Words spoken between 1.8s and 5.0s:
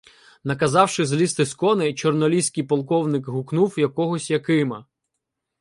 чорноліський полковник гукнув якогось Якима.